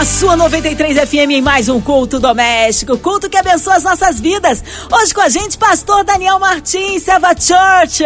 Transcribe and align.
A 0.00 0.04
sua 0.06 0.34
93 0.34 0.96
FM 0.96 1.30
em 1.30 1.42
mais 1.42 1.68
um 1.68 1.78
culto 1.78 2.18
doméstico, 2.18 2.96
culto 2.96 3.28
que 3.28 3.36
abençoa 3.36 3.74
as 3.74 3.82
nossas 3.82 4.18
vidas. 4.18 4.64
Hoje 4.90 5.12
com 5.12 5.20
a 5.20 5.28
gente, 5.28 5.58
pastor 5.58 6.02
Daniel 6.04 6.38
Martins, 6.38 7.02
Seva 7.02 7.34
Church. 7.38 8.02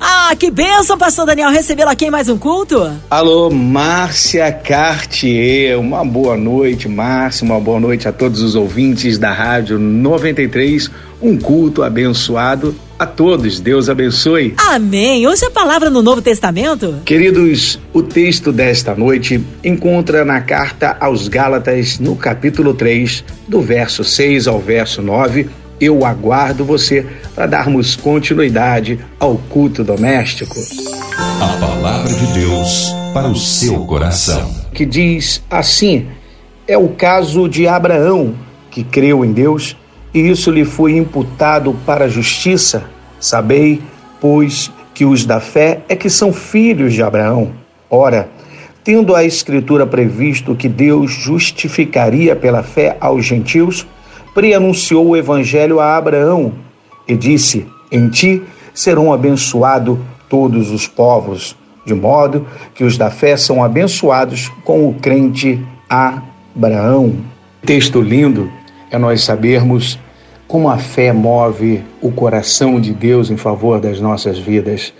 Ah, 0.00 0.34
que 0.38 0.50
bênção, 0.50 0.96
pastor 0.96 1.26
Daniel, 1.26 1.50
recebê-lo 1.50 1.90
aqui 1.90 2.06
em 2.06 2.10
mais 2.10 2.30
um 2.30 2.38
culto. 2.38 2.90
Alô, 3.10 3.50
Márcia 3.50 4.50
Cartier, 4.50 5.78
uma 5.78 6.02
boa 6.02 6.34
noite, 6.34 6.88
Márcia, 6.88 7.44
uma 7.44 7.60
boa 7.60 7.78
noite 7.78 8.08
a 8.08 8.12
todos 8.12 8.40
os 8.40 8.54
ouvintes 8.54 9.18
da 9.18 9.30
Rádio 9.30 9.78
93, 9.78 10.90
um 11.20 11.38
culto 11.38 11.82
abençoado 11.82 12.74
a 12.98 13.06
todos. 13.06 13.60
Deus 13.60 13.88
abençoe. 13.88 14.54
Amém. 14.56 15.26
Hoje 15.26 15.44
a 15.44 15.50
palavra 15.50 15.90
no 15.90 16.02
Novo 16.02 16.22
Testamento? 16.22 17.00
Queridos, 17.04 17.78
o 17.92 18.02
texto 18.02 18.52
desta 18.52 18.94
noite 18.94 19.42
encontra 19.62 20.24
na 20.24 20.40
carta 20.40 20.96
aos 21.00 21.28
Gálatas, 21.28 21.98
no 21.98 22.16
capítulo 22.16 22.74
3, 22.74 23.24
do 23.48 23.60
verso 23.60 24.04
6 24.04 24.46
ao 24.46 24.60
verso 24.60 25.02
9. 25.02 25.48
Eu 25.80 26.04
aguardo 26.04 26.64
você 26.64 27.04
para 27.34 27.46
darmos 27.46 27.96
continuidade 27.96 28.98
ao 29.18 29.36
culto 29.36 29.82
doméstico. 29.82 30.54
A 31.40 31.56
palavra 31.58 32.12
de 32.12 32.26
Deus 32.32 32.94
para 33.12 33.28
o 33.28 33.36
seu 33.36 33.84
coração. 33.84 34.50
Que 34.72 34.86
diz 34.86 35.42
assim: 35.50 36.06
é 36.66 36.78
o 36.78 36.88
caso 36.88 37.48
de 37.48 37.66
Abraão, 37.66 38.34
que 38.70 38.82
creu 38.82 39.24
em 39.24 39.32
Deus 39.32 39.76
e 40.14 40.30
isso 40.30 40.50
lhe 40.50 40.64
foi 40.64 40.96
imputado 40.96 41.76
para 41.84 42.04
a 42.04 42.08
justiça. 42.08 42.84
Sabei, 43.18 43.82
pois, 44.20 44.70
que 44.94 45.04
os 45.04 45.26
da 45.26 45.40
fé 45.40 45.80
é 45.88 45.96
que 45.96 46.08
são 46.08 46.32
filhos 46.32 46.94
de 46.94 47.02
Abraão. 47.02 47.50
Ora, 47.90 48.28
tendo 48.84 49.14
a 49.14 49.24
Escritura 49.24 49.84
previsto 49.86 50.54
que 50.54 50.68
Deus 50.68 51.10
justificaria 51.10 52.36
pela 52.36 52.62
fé 52.62 52.96
aos 53.00 53.24
gentios, 53.24 53.84
preanunciou 54.32 55.08
o 55.08 55.16
Evangelho 55.16 55.80
a 55.80 55.96
Abraão 55.96 56.52
e 57.08 57.16
disse: 57.16 57.66
Em 57.90 58.08
ti 58.08 58.42
serão 58.72 59.12
abençoados 59.12 59.98
todos 60.28 60.70
os 60.70 60.86
povos, 60.86 61.56
de 61.84 61.94
modo 61.94 62.46
que 62.74 62.84
os 62.84 62.96
da 62.96 63.10
fé 63.10 63.36
são 63.36 63.64
abençoados 63.64 64.50
com 64.64 64.88
o 64.88 64.94
crente 64.94 65.60
Abraão. 65.88 67.16
Texto 67.64 68.00
lindo 68.00 68.50
é 68.90 68.98
nós 68.98 69.22
sabermos 69.22 69.98
como 70.46 70.68
a 70.68 70.78
fé 70.78 71.12
move 71.12 71.82
o 72.00 72.10
coração 72.10 72.80
de 72.80 72.92
Deus 72.92 73.30
em 73.30 73.36
favor 73.36 73.80
das 73.80 74.00
nossas 74.00 74.38
vidas. 74.38 74.92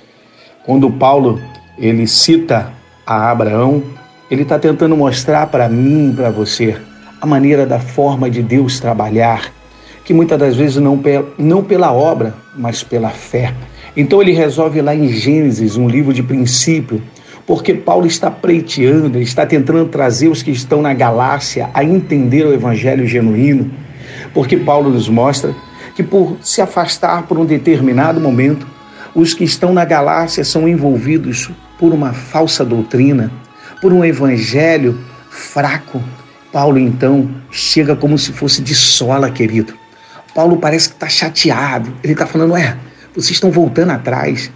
Quando 0.64 0.90
Paulo 0.90 1.40
ele 1.78 2.06
cita 2.06 2.72
a 3.06 3.30
Abraão, 3.30 3.82
ele 4.30 4.42
está 4.42 4.58
tentando 4.58 4.96
mostrar 4.96 5.46
para 5.48 5.68
mim, 5.68 6.12
para 6.14 6.30
você, 6.30 6.76
a 7.20 7.26
maneira 7.26 7.66
da 7.66 7.78
forma 7.78 8.30
de 8.30 8.42
Deus 8.42 8.80
trabalhar, 8.80 9.52
que 10.04 10.14
muitas 10.14 10.38
das 10.38 10.56
vezes 10.56 10.76
não, 10.76 11.00
não 11.38 11.62
pela 11.62 11.92
obra, 11.92 12.34
mas 12.56 12.82
pela 12.82 13.10
fé. 13.10 13.52
Então 13.96 14.20
ele 14.20 14.32
resolve 14.32 14.80
lá 14.80 14.94
em 14.94 15.08
Gênesis, 15.08 15.76
um 15.76 15.88
livro 15.88 16.12
de 16.12 16.22
princípio, 16.22 17.02
porque 17.46 17.74
Paulo 17.74 18.06
está 18.06 18.30
preiteando, 18.30 19.20
está 19.20 19.44
tentando 19.44 19.84
trazer 19.86 20.28
os 20.28 20.42
que 20.42 20.50
estão 20.50 20.80
na 20.80 20.94
Galácia 20.94 21.68
a 21.74 21.84
entender 21.84 22.44
o 22.46 22.54
evangelho 22.54 23.06
genuíno 23.06 23.70
porque 24.34 24.56
Paulo 24.56 24.90
nos 24.90 25.08
mostra 25.08 25.54
que 25.94 26.02
por 26.02 26.36
se 26.42 26.60
afastar 26.60 27.22
por 27.22 27.38
um 27.38 27.46
determinado 27.46 28.20
momento, 28.20 28.66
os 29.14 29.32
que 29.32 29.44
estão 29.44 29.72
na 29.72 29.84
Galácia 29.84 30.44
são 30.44 30.68
envolvidos 30.68 31.50
por 31.78 31.92
uma 31.92 32.12
falsa 32.12 32.64
doutrina, 32.64 33.30
por 33.80 33.92
um 33.92 34.04
evangelho 34.04 34.98
fraco. 35.30 36.02
Paulo 36.52 36.78
então 36.78 37.30
chega 37.50 37.94
como 37.94 38.18
se 38.18 38.32
fosse 38.32 38.60
de 38.60 38.74
sola, 38.74 39.30
querido. 39.30 39.74
Paulo 40.34 40.56
parece 40.56 40.88
que 40.88 40.94
está 40.96 41.08
chateado. 41.08 41.92
Ele 42.02 42.12
está 42.12 42.26
falando: 42.26 42.56
é, 42.56 42.76
vocês 43.14 43.32
estão 43.32 43.50
voltando 43.50 43.90
atrás. 43.90 44.50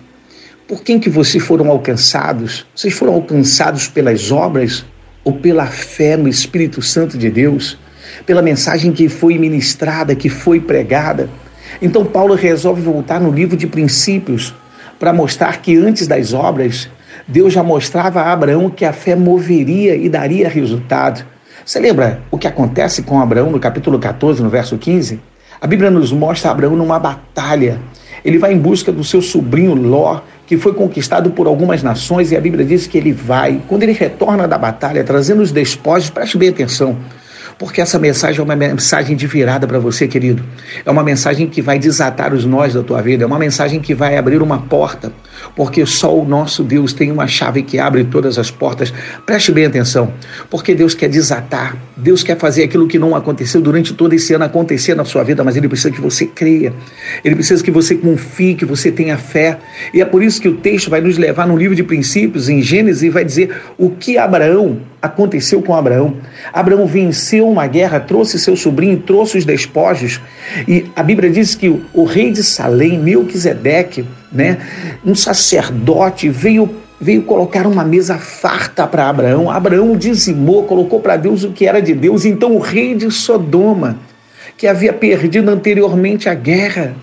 Por 0.67 0.83
quem 0.83 0.99
que 0.99 1.09
vocês 1.09 1.43
foram 1.43 1.71
alcançados? 1.71 2.67
Vocês 2.75 2.93
foram 2.93 3.15
alcançados 3.15 3.89
pelas 3.89 4.31
obras 4.31 4.85
ou 5.25 5.35
pela 5.35 5.67
fé 5.67 6.17
no 6.17 6.29
Espírito 6.29 6.83
Santo 6.83 7.17
de 7.17 7.31
Deus? 7.31 7.79
Pela 8.27 8.43
mensagem 8.43 8.93
que 8.93 9.09
foi 9.09 9.39
ministrada, 9.39 10.15
que 10.15 10.29
foi 10.29 10.61
pregada. 10.61 11.29
Então, 11.81 12.05
Paulo 12.05 12.35
resolve 12.35 12.81
voltar 12.81 13.21
no 13.21 13.31
livro 13.31 13.57
de 13.57 13.67
Princípios 13.67 14.55
para 14.99 15.13
mostrar 15.13 15.61
que 15.61 15.77
antes 15.77 16.07
das 16.07 16.33
obras, 16.33 16.89
Deus 17.27 17.53
já 17.53 17.63
mostrava 17.63 18.21
a 18.21 18.33
Abraão 18.33 18.71
que 18.71 18.85
a 18.85 18.93
fé 18.93 19.15
moveria 19.15 19.95
e 19.95 20.09
daria 20.09 20.49
resultado. 20.49 21.25
Você 21.65 21.79
lembra 21.79 22.21
o 22.31 22.39
que 22.39 22.47
acontece 22.47 23.03
com 23.03 23.21
Abraão 23.21 23.51
no 23.51 23.61
capítulo 23.61 23.99
14, 23.99 24.43
no 24.43 24.49
verso 24.49 24.77
15? 24.79 25.21
A 25.61 25.67
Bíblia 25.67 25.91
nos 25.91 26.13
mostra 26.13 26.51
Abraão 26.51 26.75
numa 26.75 26.99
batalha. 26.99 27.79
Ele 28.25 28.39
vai 28.39 28.53
em 28.53 28.59
busca 28.59 28.91
do 28.91 29.05
seu 29.05 29.23
sobrinho 29.23 29.75
Ló, 29.75 30.21
que 30.47 30.57
foi 30.57 30.73
conquistado 30.73 31.31
por 31.31 31.47
algumas 31.47 31.83
nações, 31.83 32.33
e 32.33 32.37
a 32.37 32.41
Bíblia 32.41 32.65
diz 32.65 32.87
que 32.87 32.97
ele 32.99 33.13
vai. 33.13 33.61
Quando 33.69 33.83
ele 33.83 33.93
retorna 33.93 34.49
da 34.49 34.57
batalha, 34.57 35.05
trazendo 35.05 35.43
os 35.43 35.53
despojos, 35.53 36.11
preste 36.11 36.39
bem 36.39 36.49
atenção 36.49 36.97
porque 37.59 37.81
essa 37.81 37.99
mensagem 37.99 38.41
é 38.41 38.43
uma 38.45 38.55
mensagem 38.55 39.17
de 39.17 39.27
virada 39.27 39.67
para 39.67 39.81
você, 39.81 40.07
querido. 40.07 40.45
É 40.87 40.91
uma 40.91 41.03
mensagem 41.03 41.49
que 41.49 41.61
vai 41.61 41.77
desatar 41.79 42.33
os 42.33 42.45
nós 42.45 42.73
da 42.73 42.83
tua 42.85 43.03
vida, 43.03 43.25
é 43.25 43.27
uma 43.27 43.39
mensagem 43.39 43.81
que 43.81 43.95
vai 43.95 44.17
abrir 44.17 44.41
uma 44.41 44.61
porta, 44.61 45.13
porque 45.57 45.85
só 45.85 46.17
o 46.17 46.25
nosso 46.25 46.63
Deus 46.63 46.93
tem 46.93 47.11
uma 47.11 47.27
chave 47.27 47.65
que 47.65 47.79
abre 47.79 48.05
todas 48.05 48.39
as 48.39 48.49
portas. 48.49 48.95
Preste 49.27 49.51
bem 49.51 49.67
atenção, 49.67 50.13
porque 50.49 50.73
Deus 50.73 50.95
quer 50.95 51.09
desatar, 51.09 51.77
Deus 51.97 52.23
quer 52.23 52.39
fazer 52.39 52.63
aquilo 52.63 52.87
que 52.87 52.99
não 52.99 53.17
aconteceu 53.17 53.61
durante 53.61 53.93
todo 53.93 54.13
esse 54.13 54.33
ano 54.33 54.45
acontecer 54.45 54.95
na 54.95 55.05
sua 55.05 55.25
vida, 55.25 55.43
mas 55.43 55.57
Ele 55.57 55.69
precisa 55.69 55.91
que 55.91 56.01
você 56.01 56.27
creia, 56.27 56.73
Ele 57.25 57.35
precisa 57.35 57.63
que 57.63 57.73
você 57.73 57.97
confie, 57.97 58.55
que 58.55 58.65
você 58.65 58.93
tenha 58.93 59.19
fé. 59.19 59.59
E 59.93 60.01
é 60.01 60.05
por 60.05 60.23
isso 60.23 60.41
que 60.41 60.49
o 60.49 60.55
texto 60.55 60.89
vai 60.89 61.01
nos 61.01 61.19
levar 61.19 61.47
no 61.47 61.57
livro 61.57 61.75
de 61.75 61.83
princípios, 61.83 62.49
em 62.49 62.63
Gênesis, 62.63 63.03
e 63.03 63.11
vai 63.11 63.25
dizer 63.25 63.57
o 63.77 63.91
que 63.91 64.17
Abraão 64.17 64.79
aconteceu 65.01 65.63
com 65.63 65.75
Abraão. 65.75 66.17
Abraão 66.53 66.87
venceu 66.87 67.49
uma 67.49 67.67
guerra, 67.67 68.01
trouxe 68.01 68.39
seu 68.39 68.57
sobrinho, 68.57 68.99
trouxe 68.99 69.39
os 69.39 69.45
despojos. 69.45 70.21
E 70.67 70.87
a 70.95 71.03
Bíblia 71.03 71.31
diz 71.31 71.55
que 71.55 71.69
o, 71.69 72.05
rei 72.05 72.31
de 72.31 72.43
Salém, 72.43 72.99
Melquisedeque, 72.99 74.05
né, 74.33 74.59
um 75.05 75.15
sacerdote, 75.15 76.29
veio 76.29 76.69
veio 77.01 77.23
colocar 77.23 77.65
uma 77.65 77.85
mesa 77.85 78.19
farta 78.19 78.85
para 78.85 79.09
Abraão. 79.09 79.49
Abraão 79.49 79.97
dizimou, 79.97 80.65
colocou 80.65 80.99
para 80.99 81.17
Deus 81.17 81.45
o 81.45 81.53
que 81.53 81.65
era 81.65 81.81
de 81.81 81.95
Deus. 81.95 82.25
Então 82.25 82.57
o 82.57 82.59
rei 82.59 82.95
de 82.95 83.09
Sodoma, 83.11 83.99
que 84.57 84.67
havia 84.67 84.93
perdido 84.93 85.49
anteriormente 85.49 86.29
a 86.29 86.35
guerra, 86.35 86.97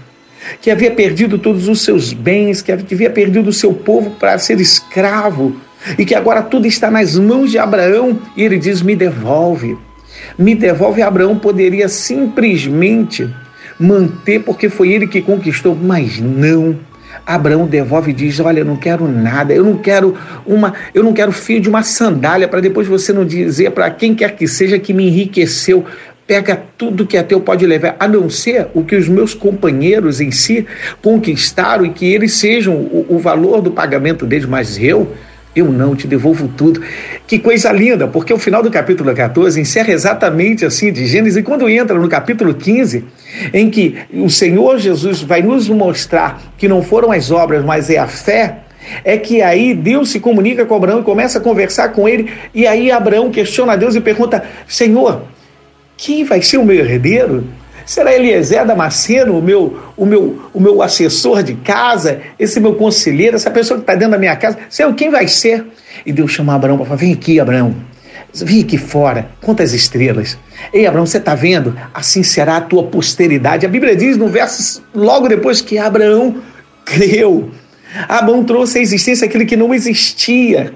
que 0.61 0.69
havia 0.69 0.91
perdido 0.91 1.39
todos 1.39 1.67
os 1.67 1.81
seus 1.81 2.11
bens, 2.11 2.61
que 2.61 2.71
havia 2.71 3.09
perdido 3.09 3.49
o 3.49 3.53
seu 3.53 3.73
povo 3.73 4.11
para 4.11 4.37
ser 4.37 4.59
escravo, 4.59 5.55
e 5.97 6.05
que 6.05 6.15
agora 6.15 6.41
tudo 6.41 6.67
está 6.67 6.89
nas 6.89 7.17
mãos 7.17 7.51
de 7.51 7.57
Abraão, 7.57 8.19
e 8.35 8.43
ele 8.43 8.57
diz: 8.57 8.81
Me 8.81 8.95
devolve. 8.95 9.77
Me 10.37 10.55
devolve. 10.55 11.01
Abraão 11.01 11.37
poderia 11.37 11.87
simplesmente 11.87 13.29
manter, 13.79 14.41
porque 14.41 14.69
foi 14.69 14.89
ele 14.89 15.07
que 15.07 15.21
conquistou, 15.21 15.75
mas 15.75 16.19
não. 16.19 16.77
Abraão 17.25 17.65
devolve 17.65 18.11
e 18.11 18.13
diz: 18.13 18.39
Olha, 18.39 18.59
eu 18.59 18.65
não 18.65 18.75
quero 18.75 19.07
nada, 19.07 19.53
eu 19.53 19.63
não 19.63 19.77
quero 19.77 20.17
uma, 20.45 20.73
eu 20.93 21.03
não 21.03 21.13
quero 21.13 21.31
fio 21.31 21.59
de 21.59 21.69
uma 21.69 21.83
sandália 21.83 22.47
para 22.47 22.59
depois 22.59 22.87
você 22.87 23.13
não 23.13 23.25
dizer 23.25 23.71
para 23.71 23.89
quem 23.89 24.15
quer 24.15 24.35
que 24.35 24.47
seja 24.47 24.79
que 24.79 24.93
me 24.93 25.07
enriqueceu. 25.07 25.85
Pega 26.27 26.59
tudo 26.75 27.05
que 27.05 27.17
é 27.17 27.21
teu, 27.21 27.39
pode 27.39 27.67
levar, 27.67 27.95
a 27.99 28.07
não 28.07 28.31
ser 28.31 28.69
o 28.73 28.83
que 28.83 28.95
os 28.95 29.07
meus 29.07 29.35
companheiros 29.35 30.19
em 30.19 30.31
si 30.31 30.65
conquistaram 30.99 31.85
e 31.85 31.91
que 31.91 32.03
eles 32.11 32.33
sejam 32.33 32.73
o, 32.73 33.05
o 33.09 33.19
valor 33.19 33.61
do 33.61 33.69
pagamento 33.69 34.25
deles, 34.25 34.47
mas 34.47 34.81
eu 34.81 35.11
eu 35.55 35.71
não 35.71 35.95
te 35.95 36.05
devolvo 36.05 36.47
tudo. 36.47 36.81
Que 37.25 37.39
coisa 37.39 37.71
linda, 37.71 38.07
porque 38.07 38.33
o 38.33 38.37
final 38.37 38.61
do 38.61 38.69
capítulo 38.69 39.13
14 39.13 39.59
encerra 39.59 39.93
exatamente 39.93 40.65
assim 40.65 40.91
de 40.91 41.05
Gênesis, 41.05 41.37
e 41.37 41.43
quando 41.43 41.69
entra 41.69 41.97
no 41.97 42.09
capítulo 42.09 42.53
15, 42.53 43.05
em 43.53 43.69
que 43.69 43.95
o 44.13 44.29
Senhor 44.29 44.77
Jesus 44.77 45.21
vai 45.21 45.41
nos 45.41 45.69
mostrar 45.69 46.41
que 46.57 46.67
não 46.67 46.83
foram 46.83 47.11
as 47.11 47.31
obras, 47.31 47.63
mas 47.63 47.89
é 47.89 47.97
a 47.97 48.07
fé, 48.07 48.59
é 49.03 49.17
que 49.17 49.41
aí 49.41 49.73
Deus 49.73 50.09
se 50.09 50.19
comunica 50.19 50.65
com 50.65 50.75
Abraão 50.75 50.99
e 50.99 51.03
começa 51.03 51.39
a 51.39 51.41
conversar 51.41 51.89
com 51.89 52.07
ele, 52.07 52.29
e 52.53 52.67
aí 52.67 52.91
Abraão 52.91 53.31
questiona 53.31 53.75
Deus 53.75 53.95
e 53.95 54.01
pergunta: 54.01 54.43
Senhor, 54.67 55.23
quem 55.97 56.23
vai 56.23 56.41
ser 56.41 56.57
o 56.57 56.65
meu 56.65 56.85
herdeiro? 56.85 57.45
Será 57.85 58.13
Eliezer 58.13 58.65
Damasceno, 58.65 59.37
o 59.37 59.41
meu, 59.41 59.77
o, 59.95 60.05
meu, 60.05 60.49
o 60.53 60.59
meu 60.59 60.81
assessor 60.81 61.43
de 61.43 61.53
casa, 61.53 62.21
esse 62.39 62.59
meu 62.59 62.73
conselheiro, 62.75 63.35
essa 63.35 63.51
pessoa 63.51 63.77
que 63.77 63.83
está 63.83 63.93
dentro 63.93 64.11
da 64.11 64.17
minha 64.17 64.35
casa? 64.35 64.57
Senhor, 64.69 64.93
quem 64.95 65.09
vai 65.09 65.27
ser? 65.27 65.65
E 66.05 66.11
Deus 66.11 66.31
chama 66.31 66.55
Abraão 66.55 66.77
para 66.77 66.85
falar: 66.87 66.97
vem 66.97 67.13
aqui, 67.13 67.39
Abraão. 67.39 67.75
Vi 68.33 68.61
aqui 68.61 68.77
fora, 68.77 69.29
quantas 69.41 69.71
estrelas. 69.73 70.37
Ei, 70.73 70.85
Abraão, 70.85 71.05
você 71.05 71.19
está 71.19 71.35
vendo? 71.35 71.77
Assim 71.93 72.21
será 72.21 72.57
a 72.57 72.61
tua 72.61 72.83
posteridade. 72.83 73.65
A 73.65 73.69
Bíblia 73.69 73.95
diz 73.95 74.17
no 74.17 74.27
verso, 74.27 74.83
logo 74.93 75.29
depois 75.29 75.61
que 75.61 75.77
Abraão 75.77 76.35
creu. 76.83 77.51
Abraão 78.09 78.43
trouxe 78.43 78.79
à 78.79 78.81
existência 78.81 79.25
aquilo 79.25 79.45
que 79.45 79.55
não 79.55 79.73
existia. 79.73 80.73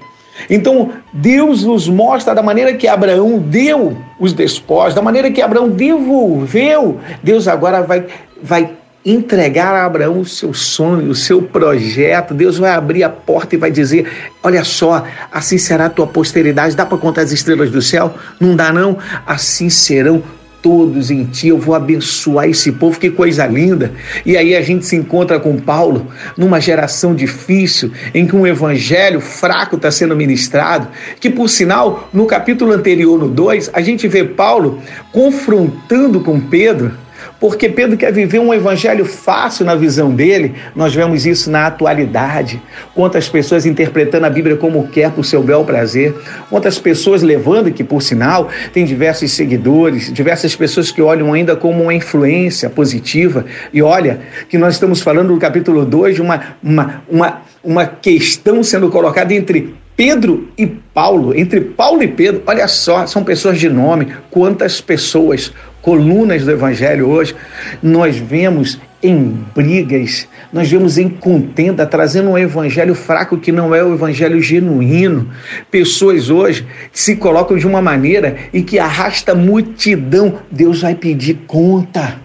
Então, 0.48 0.90
Deus 1.12 1.64
nos 1.64 1.88
mostra 1.88 2.34
da 2.34 2.42
maneira 2.42 2.74
que 2.74 2.88
Abraão 2.88 3.38
deu 3.38 3.96
os 4.18 4.32
despojos, 4.32 4.94
da 4.94 5.02
maneira 5.02 5.30
que 5.30 5.42
Abraão 5.42 5.68
devolveu. 5.68 6.98
Deus 7.22 7.48
agora 7.48 7.82
vai, 7.82 8.06
vai 8.42 8.70
entregar 9.04 9.74
a 9.74 9.86
Abraão 9.86 10.20
o 10.20 10.24
seu 10.24 10.52
sonho, 10.52 11.10
o 11.10 11.14
seu 11.14 11.42
projeto. 11.42 12.34
Deus 12.34 12.58
vai 12.58 12.72
abrir 12.72 13.02
a 13.02 13.08
porta 13.08 13.54
e 13.54 13.58
vai 13.58 13.70
dizer: 13.70 14.10
Olha 14.42 14.64
só, 14.64 15.04
assim 15.32 15.58
será 15.58 15.86
a 15.86 15.90
tua 15.90 16.06
posteridade. 16.06 16.76
Dá 16.76 16.84
para 16.84 16.98
contar 16.98 17.22
as 17.22 17.32
estrelas 17.32 17.70
do 17.70 17.80
céu? 17.80 18.14
Não 18.38 18.54
dá, 18.54 18.72
não? 18.72 18.98
Assim 19.26 19.70
serão 19.70 20.22
todos 20.62 21.10
em 21.10 21.24
ti, 21.24 21.48
eu 21.48 21.58
vou 21.58 21.74
abençoar 21.74 22.48
esse 22.48 22.72
povo, 22.72 22.98
que 22.98 23.10
coisa 23.10 23.46
linda. 23.46 23.92
E 24.24 24.36
aí 24.36 24.54
a 24.54 24.62
gente 24.62 24.84
se 24.86 24.96
encontra 24.96 25.40
com 25.40 25.56
Paulo 25.56 26.08
numa 26.36 26.60
geração 26.60 27.14
difícil, 27.14 27.92
em 28.14 28.26
que 28.26 28.36
um 28.36 28.46
evangelho 28.46 29.20
fraco 29.20 29.76
está 29.76 29.90
sendo 29.90 30.14
ministrado, 30.16 30.88
que 31.18 31.30
por 31.30 31.48
sinal, 31.48 32.08
no 32.12 32.26
capítulo 32.26 32.72
anterior, 32.72 33.18
no 33.18 33.28
2, 33.28 33.70
a 33.72 33.80
gente 33.80 34.06
vê 34.08 34.24
Paulo 34.24 34.82
confrontando 35.12 36.20
com 36.20 36.40
Pedro 36.40 36.92
porque 37.40 37.70
Pedro 37.70 37.96
quer 37.96 38.12
viver 38.12 38.38
um 38.38 38.52
evangelho 38.52 39.06
fácil 39.06 39.64
na 39.64 39.74
visão 39.74 40.14
dele. 40.14 40.54
Nós 40.76 40.94
vemos 40.94 41.24
isso 41.24 41.50
na 41.50 41.66
atualidade. 41.66 42.62
Quantas 42.94 43.30
pessoas 43.30 43.64
interpretando 43.64 44.26
a 44.26 44.30
Bíblia 44.30 44.56
como 44.56 44.86
quer 44.88 45.10
por 45.10 45.24
seu 45.24 45.42
bel 45.42 45.64
prazer. 45.64 46.14
Quantas 46.50 46.78
pessoas 46.78 47.22
levando, 47.22 47.72
que 47.72 47.82
por 47.82 48.02
sinal 48.02 48.50
tem 48.74 48.84
diversos 48.84 49.32
seguidores, 49.32 50.12
diversas 50.12 50.54
pessoas 50.54 50.92
que 50.92 51.00
olham 51.00 51.32
ainda 51.32 51.56
como 51.56 51.82
uma 51.82 51.94
influência 51.94 52.68
positiva. 52.68 53.46
E 53.72 53.80
olha, 53.80 54.20
que 54.48 54.58
nós 54.58 54.74
estamos 54.74 55.00
falando 55.00 55.32
no 55.32 55.38
capítulo 55.38 55.86
2 55.86 56.16
de 56.16 56.22
uma, 56.22 56.40
uma, 56.62 57.02
uma, 57.08 57.42
uma 57.64 57.86
questão 57.86 58.62
sendo 58.62 58.90
colocada 58.90 59.32
entre 59.32 59.74
Pedro 59.96 60.48
e 60.56 60.66
Paulo, 60.66 61.38
entre 61.38 61.60
Paulo 61.60 62.02
e 62.02 62.08
Pedro, 62.08 62.42
olha 62.46 62.66
só, 62.66 63.06
são 63.06 63.22
pessoas 63.22 63.58
de 63.58 63.68
nome. 63.68 64.08
Quantas 64.30 64.80
pessoas 64.80 65.52
colunas 65.82 66.44
do 66.44 66.50
Evangelho 66.50 67.08
hoje, 67.08 67.34
nós 67.82 68.16
vemos 68.16 68.78
em 69.02 69.44
brigas, 69.54 70.28
nós 70.52 70.70
vemos 70.70 70.98
em 70.98 71.08
contenda, 71.08 71.86
trazendo 71.86 72.30
um 72.30 72.38
evangelho 72.38 72.94
fraco 72.94 73.38
que 73.38 73.50
não 73.50 73.74
é 73.74 73.82
o 73.82 73.94
evangelho 73.94 74.40
genuíno. 74.42 75.30
Pessoas 75.70 76.28
hoje 76.28 76.66
se 76.92 77.16
colocam 77.16 77.56
de 77.56 77.66
uma 77.66 77.80
maneira 77.80 78.36
e 78.52 78.62
que 78.62 78.78
arrasta 78.78 79.34
multidão. 79.34 80.40
Deus 80.50 80.82
vai 80.82 80.94
pedir 80.94 81.38
conta. 81.46 82.20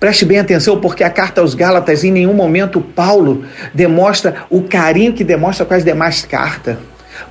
Preste 0.00 0.24
bem 0.24 0.38
atenção, 0.38 0.80
porque 0.80 1.04
a 1.04 1.10
carta 1.10 1.40
aos 1.40 1.54
Gálatas, 1.54 2.02
em 2.02 2.10
nenhum 2.10 2.34
momento, 2.34 2.80
Paulo 2.80 3.44
demonstra 3.72 4.46
o 4.50 4.62
carinho 4.62 5.12
que 5.12 5.22
demonstra 5.22 5.66
com 5.66 5.74
as 5.74 5.84
demais 5.84 6.24
cartas. 6.24 6.76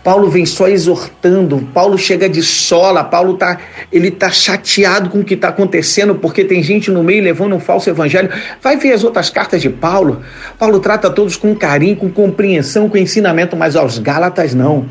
Paulo 0.04 0.30
vem 0.30 0.46
só 0.46 0.68
exortando, 0.68 1.68
Paulo 1.74 1.98
chega 1.98 2.30
de 2.30 2.42
sola, 2.44 3.04
Paulo 3.04 3.38
tá, 3.38 3.60
ele 3.92 4.12
tá 4.12 4.30
chateado 4.30 5.10
com 5.10 5.20
o 5.20 5.24
que 5.24 5.34
está 5.34 5.50
acontecendo, 5.50 6.16
porque 6.16 6.44
tem 6.44 6.62
gente 6.62 6.92
no 6.92 7.04
meio 7.04 7.24
levando 7.24 7.56
um 7.56 7.60
falso 7.60 7.90
evangelho. 7.90 8.30
Vai 8.62 8.78
ver 8.78 8.94
as 8.94 9.04
outras 9.04 9.30
cartas 9.30 9.62
de 9.62 9.70
Paulo. 9.70 10.22
Paulo 10.58 10.80
trata 10.80 11.10
todos 11.10 11.36
com 11.36 11.56
carinho, 11.56 11.96
com 11.96 12.10
compreensão, 12.10 12.90
com 12.90 12.98
ensinamento, 12.98 13.56
mas 13.56 13.76
aos 13.76 14.00
Gálatas 14.00 14.54
não. 14.54 14.86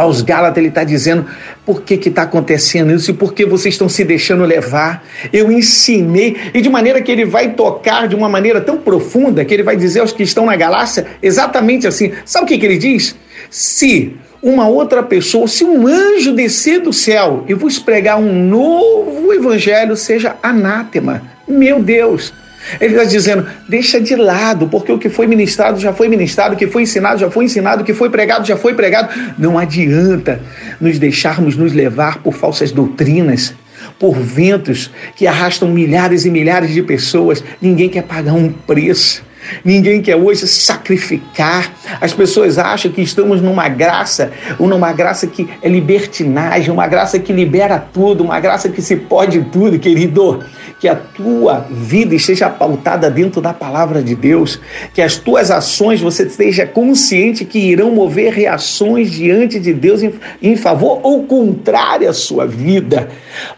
Aos 0.00 0.22
Gálatas 0.22 0.58
ele 0.58 0.68
está 0.68 0.84
dizendo 0.84 1.26
por 1.64 1.82
que 1.82 1.94
está 2.08 2.22
acontecendo 2.22 2.92
isso 2.92 3.10
e 3.10 3.14
por 3.14 3.34
que 3.34 3.44
vocês 3.44 3.74
estão 3.74 3.88
se 3.88 4.04
deixando 4.04 4.44
levar. 4.44 5.04
Eu 5.32 5.52
ensinei, 5.52 6.36
e 6.54 6.60
de 6.60 6.68
maneira 6.68 7.02
que 7.02 7.12
ele 7.12 7.24
vai 7.24 7.52
tocar 7.52 8.08
de 8.08 8.14
uma 8.14 8.28
maneira 8.28 8.60
tão 8.60 8.78
profunda 8.78 9.44
que 9.44 9.52
ele 9.52 9.62
vai 9.62 9.76
dizer 9.76 10.00
aos 10.00 10.12
que 10.12 10.22
estão 10.22 10.46
na 10.46 10.56
galáxia 10.56 11.06
exatamente 11.22 11.86
assim. 11.86 12.12
Sabe 12.24 12.44
o 12.44 12.48
que, 12.48 12.58
que 12.58 12.66
ele 12.66 12.78
diz? 12.78 13.14
Se 13.50 14.16
uma 14.42 14.68
outra 14.68 15.02
pessoa, 15.02 15.46
se 15.46 15.64
um 15.64 15.86
anjo 15.86 16.32
descer 16.32 16.80
do 16.80 16.92
céu 16.92 17.44
e 17.46 17.54
vos 17.54 17.78
pregar 17.78 18.18
um 18.18 18.32
novo 18.32 19.32
evangelho, 19.32 19.96
seja 19.96 20.36
anátema. 20.42 21.22
Meu 21.46 21.82
Deus! 21.82 22.32
Ele 22.80 22.94
está 22.94 23.04
dizendo, 23.04 23.46
deixa 23.68 24.00
de 24.00 24.14
lado, 24.14 24.68
porque 24.68 24.92
o 24.92 24.98
que 24.98 25.08
foi 25.08 25.26
ministrado 25.26 25.80
já 25.80 25.92
foi 25.92 26.08
ministrado, 26.08 26.54
o 26.54 26.58
que 26.58 26.66
foi 26.66 26.82
ensinado 26.82 27.18
já 27.18 27.30
foi 27.30 27.46
ensinado, 27.46 27.82
o 27.82 27.84
que 27.84 27.94
foi 27.94 28.10
pregado 28.10 28.46
já 28.46 28.56
foi 28.56 28.74
pregado. 28.74 29.08
Não 29.38 29.58
adianta 29.58 30.40
nos 30.80 30.98
deixarmos 30.98 31.56
nos 31.56 31.72
levar 31.72 32.18
por 32.18 32.34
falsas 32.34 32.70
doutrinas, 32.70 33.54
por 33.98 34.14
ventos 34.14 34.90
que 35.16 35.26
arrastam 35.26 35.68
milhares 35.70 36.24
e 36.24 36.30
milhares 36.30 36.72
de 36.72 36.82
pessoas. 36.82 37.42
Ninguém 37.60 37.88
quer 37.88 38.02
pagar 38.02 38.34
um 38.34 38.50
preço. 38.50 39.29
Ninguém 39.64 40.02
quer 40.02 40.16
hoje 40.16 40.46
sacrificar. 40.46 41.72
As 42.00 42.12
pessoas 42.12 42.58
acham 42.58 42.90
que 42.90 43.02
estamos 43.02 43.40
numa 43.40 43.68
graça, 43.68 44.32
numa 44.58 44.92
graça 44.92 45.26
que 45.26 45.48
é 45.62 45.68
libertinagem, 45.68 46.70
uma 46.70 46.86
graça 46.86 47.18
que 47.18 47.32
libera 47.32 47.78
tudo, 47.78 48.24
uma 48.24 48.40
graça 48.40 48.68
que 48.68 48.82
se 48.82 48.96
pode 48.96 49.40
tudo, 49.44 49.78
querido 49.78 50.40
que 50.80 50.88
a 50.88 50.96
tua 50.96 51.66
vida 51.70 52.14
esteja 52.14 52.48
pautada 52.48 53.10
dentro 53.10 53.42
da 53.42 53.52
palavra 53.52 54.02
de 54.02 54.14
Deus, 54.14 54.58
que 54.94 55.02
as 55.02 55.16
tuas 55.16 55.50
ações 55.50 56.00
você 56.00 56.22
esteja 56.22 56.66
consciente 56.66 57.44
que 57.44 57.58
irão 57.58 57.90
mover 57.90 58.32
reações 58.32 59.10
diante 59.10 59.60
de 59.60 59.74
Deus 59.74 60.02
em, 60.02 60.14
em 60.42 60.56
favor 60.56 61.00
ou 61.02 61.24
contrário 61.24 62.08
à 62.08 62.14
sua 62.14 62.46
vida. 62.46 63.10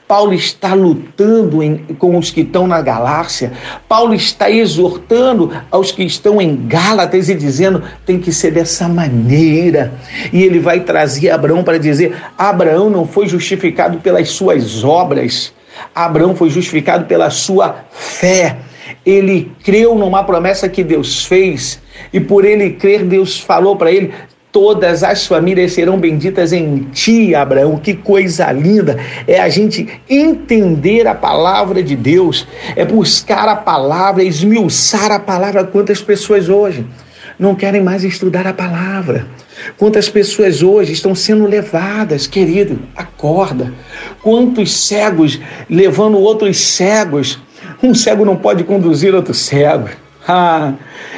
Paulo 0.09 0.35
está 0.35 0.75
lutando 0.75 1.63
em, 1.63 1.79
com 1.97 2.19
os 2.19 2.31
que 2.31 2.41
estão 2.41 2.67
na 2.67 2.83
galáxia, 2.83 3.53
Paulo 3.89 4.13
está 4.15 4.51
exortando 4.51 5.51
aos 5.71 5.82
que 5.91 6.05
estão 6.05 6.41
em 6.41 6.55
Gálatas 6.67 7.29
e 7.29 7.35
dizendo 7.35 7.83
tem 8.07 8.19
que 8.19 8.33
ser 8.33 8.53
dessa 8.53 8.87
maneira. 8.89 9.93
E 10.33 10.43
ele 10.43 10.61
vai 10.61 10.81
trazer 10.81 11.31
Abraão 11.31 11.65
para 11.65 11.79
dizer: 11.79 12.15
Abraão 12.39 12.89
não 12.89 13.07
foi 13.07 13.27
justificado 13.27 13.99
pelas 13.99 14.29
suas 14.31 14.85
obras 14.85 15.53
Abraão 15.95 16.35
foi 16.35 16.51
justificado 16.51 17.07
pela 17.07 17.31
sua 17.31 17.85
fé. 17.91 18.57
Ele 19.05 19.51
creu 19.65 19.95
numa 19.95 20.23
promessa 20.25 20.69
que 20.69 20.85
Deus 20.85 21.25
fez, 21.25 21.81
e 22.13 22.21
por 22.21 22.45
ele 22.45 22.71
crer, 22.71 23.05
Deus 23.05 23.39
falou 23.39 23.77
para 23.77 23.91
ele: 23.91 24.13
Todas 24.53 25.03
as 25.03 25.27
famílias 25.27 25.73
serão 25.73 25.99
benditas 25.99 26.53
em 26.53 26.81
ti, 26.93 27.35
Abraão. 27.35 27.79
Que 27.79 27.95
coisa 27.95 28.53
linda! 28.53 28.99
É 29.27 29.41
a 29.41 29.49
gente 29.49 29.89
entender 30.07 31.07
a 31.07 31.15
palavra 31.15 31.83
de 31.83 31.97
Deus, 31.97 32.47
é 32.77 32.85
buscar 32.85 33.49
a 33.49 33.57
palavra, 33.57 34.23
esmiuçar 34.23 35.11
a 35.11 35.19
palavra. 35.19 35.65
Quantas 35.65 36.03
pessoas 36.03 36.51
hoje 36.51 36.85
não 37.39 37.55
querem 37.55 37.83
mais 37.83 38.05
estudar 38.05 38.47
a 38.47 38.53
palavra? 38.53 39.27
Quantas 39.79 40.11
pessoas 40.11 40.63
hoje 40.63 40.93
estão 40.93 41.15
sendo 41.15 41.47
levadas, 41.47 42.27
querido, 42.27 42.79
acorda. 42.95 43.73
Quantos 44.23 44.87
cegos 44.87 45.41
levando 45.69 46.19
outros 46.19 46.61
cegos. 46.61 47.39
Um 47.83 47.95
cego 47.95 48.23
não 48.23 48.37
pode 48.37 48.65
conduzir 48.65 49.15
outro 49.15 49.33
cego. 49.33 49.89
Ah, 50.29 50.75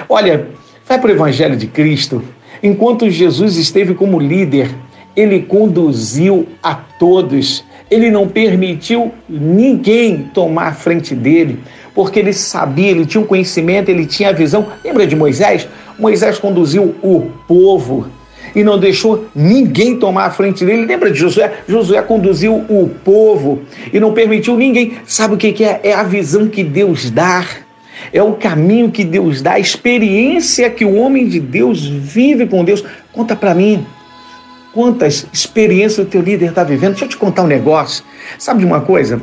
olha, 0.09 0.51
vai 0.89 1.01
para 1.01 1.11
o 1.11 1.15
Evangelho 1.15 1.57
de 1.57 1.67
Cristo. 1.67 2.23
Enquanto 2.65 3.11
Jesus 3.11 3.59
esteve 3.59 3.93
como 3.93 4.19
líder, 4.19 4.75
ele 5.15 5.41
conduziu 5.41 6.49
a 6.63 6.75
todos. 6.75 7.63
Ele 7.91 8.11
não 8.11 8.27
permitiu 8.27 9.13
ninguém 9.29 10.31
tomar 10.33 10.69
a 10.69 10.73
frente 10.73 11.15
dele, 11.15 11.59
porque 11.95 12.19
ele 12.19 12.33
sabia, 12.33 12.91
ele 12.91 13.05
tinha 13.05 13.21
o 13.21 13.25
um 13.25 13.27
conhecimento, 13.27 13.91
ele 13.91 14.07
tinha 14.07 14.31
a 14.31 14.33
visão. 14.33 14.67
Lembra 14.83 15.07
de 15.07 15.15
Moisés? 15.15 15.69
Moisés 15.99 16.39
conduziu 16.39 16.95
o 17.03 17.31
povo 17.47 18.07
e 18.57 18.65
não 18.65 18.79
deixou 18.79 19.27
ninguém 19.35 19.99
tomar 19.99 20.25
a 20.25 20.31
frente 20.31 20.65
dele. 20.65 20.87
Lembra 20.87 21.11
de 21.11 21.19
Josué? 21.19 21.53
Josué 21.69 22.01
conduziu 22.01 22.55
o 22.55 22.91
povo 23.05 23.61
e 23.93 24.01
não 24.01 24.15
permitiu 24.15 24.57
ninguém. 24.57 24.95
Sabe 25.05 25.35
o 25.35 25.37
que 25.37 25.63
é? 25.63 25.81
É 25.83 25.93
a 25.93 26.03
visão 26.03 26.49
que 26.49 26.65
Deus 26.65 27.11
dá. 27.11 27.45
É 28.13 28.23
o 28.23 28.35
caminho 28.35 28.91
que 28.91 29.05
Deus 29.05 29.43
dá, 29.43 29.53
a 29.53 29.59
experiência 29.59 30.71
que 30.71 30.85
o 30.85 30.95
homem 30.95 31.29
de 31.29 31.41
Deus 31.41 31.87
vive 31.87 32.47
com 32.47 32.65
Deus. 32.65 32.85
Conta 33.13 33.35
para 33.35 33.55
mim. 33.55 33.87
Quantas 34.73 35.27
experiências 35.33 36.07
o 36.07 36.11
teu 36.11 36.21
líder 36.21 36.51
está 36.51 36.65
vivendo? 36.65 36.91
Deixa 36.91 37.05
eu 37.05 37.09
te 37.09 37.17
contar 37.17 37.43
um 37.43 37.47
negócio. 37.47 38.05
Sabe 38.39 38.61
de 38.61 38.67
uma 38.67 38.81
coisa? 38.81 39.21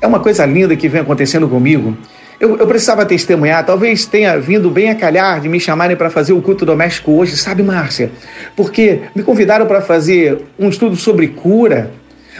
É 0.00 0.06
uma 0.06 0.20
coisa 0.20 0.46
linda 0.46 0.76
que 0.76 0.88
vem 0.88 1.00
acontecendo 1.00 1.48
comigo. 1.48 1.96
Eu, 2.38 2.58
eu, 2.58 2.66
precisava 2.66 3.06
testemunhar, 3.06 3.64
talvez 3.64 4.06
tenha 4.06 4.38
vindo 4.38 4.68
bem 4.68 4.90
a 4.90 4.94
calhar 4.94 5.40
de 5.40 5.48
me 5.48 5.60
chamarem 5.60 5.96
para 5.96 6.10
fazer 6.10 6.32
o 6.32 6.42
culto 6.42 6.66
doméstico 6.66 7.12
hoje, 7.12 7.36
sabe, 7.36 7.62
Márcia? 7.62 8.10
Porque 8.56 9.02
me 9.14 9.22
convidaram 9.22 9.66
para 9.66 9.80
fazer 9.80 10.42
um 10.58 10.68
estudo 10.68 10.96
sobre 10.96 11.28
cura, 11.28 11.92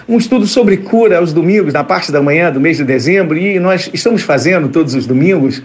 um 0.08 0.18
estudo 0.18 0.46
sobre 0.46 0.78
cura 0.78 1.18
aos 1.18 1.32
domingos, 1.32 1.72
na 1.72 1.84
parte 1.84 2.10
da 2.10 2.22
manhã 2.22 2.50
do 2.50 2.60
mês 2.60 2.76
de 2.76 2.84
dezembro, 2.84 3.36
e 3.36 3.58
nós 3.58 3.90
estamos 3.92 4.22
fazendo 4.22 4.68
todos 4.68 4.94
os 4.94 5.06
domingos. 5.06 5.62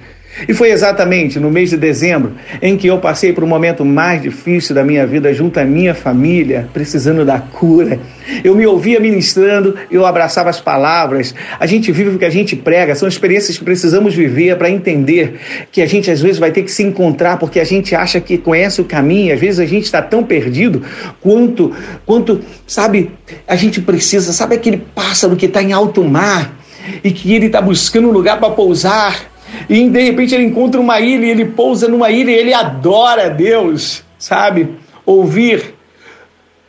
E 0.47 0.53
foi 0.53 0.71
exatamente 0.71 1.39
no 1.39 1.49
mês 1.49 1.69
de 1.69 1.77
dezembro 1.77 2.33
em 2.61 2.77
que 2.77 2.87
eu 2.87 2.97
passei 2.99 3.33
por 3.33 3.43
um 3.43 3.47
momento 3.47 3.83
mais 3.83 4.21
difícil 4.21 4.73
da 4.73 4.83
minha 4.83 5.05
vida 5.05 5.33
junto 5.33 5.59
à 5.59 5.65
minha 5.65 5.93
família, 5.93 6.69
precisando 6.73 7.25
da 7.25 7.39
cura. 7.39 7.99
Eu 8.43 8.55
me 8.55 8.65
ouvia 8.65 8.99
ministrando, 8.99 9.75
eu 9.91 10.05
abraçava 10.05 10.49
as 10.49 10.61
palavras. 10.61 11.33
A 11.59 11.65
gente 11.65 11.91
vive 11.91 12.15
o 12.15 12.19
que 12.19 12.25
a 12.25 12.29
gente 12.29 12.55
prega, 12.55 12.95
são 12.95 13.07
experiências 13.07 13.57
que 13.57 13.63
precisamos 13.63 14.13
viver 14.13 14.55
para 14.57 14.69
entender 14.69 15.39
que 15.71 15.81
a 15.81 15.85
gente 15.85 16.09
às 16.11 16.21
vezes 16.21 16.37
vai 16.37 16.51
ter 16.51 16.63
que 16.63 16.71
se 16.71 16.83
encontrar 16.83 17.37
porque 17.37 17.59
a 17.59 17.63
gente 17.63 17.95
acha 17.95 18.19
que 18.19 18.37
conhece 18.37 18.81
o 18.81 18.85
caminho, 18.85 19.33
às 19.33 19.39
vezes 19.39 19.59
a 19.59 19.65
gente 19.65 19.85
está 19.85 20.01
tão 20.01 20.23
perdido 20.23 20.83
quanto, 21.19 21.73
quanto, 22.05 22.41
sabe, 22.65 23.11
a 23.47 23.55
gente 23.55 23.81
precisa, 23.81 24.31
sabe 24.31 24.55
aquele 24.55 24.77
pássaro 24.77 25.35
que 25.35 25.45
está 25.45 25.61
em 25.61 25.73
alto 25.73 26.03
mar 26.03 26.59
e 27.03 27.11
que 27.11 27.33
ele 27.33 27.47
está 27.47 27.61
buscando 27.61 28.07
um 28.07 28.11
lugar 28.11 28.39
para 28.39 28.49
pousar 28.51 29.28
e 29.69 29.89
de 29.89 30.01
repente 30.01 30.33
ele 30.33 30.45
encontra 30.45 30.79
uma 30.79 30.99
ilha 30.99 31.25
ele 31.25 31.45
pousa 31.45 31.87
numa 31.87 32.09
ilha 32.09 32.31
ele 32.31 32.53
adora 32.53 33.29
Deus, 33.29 34.03
sabe? 34.17 34.69
Ouvir 35.05 35.75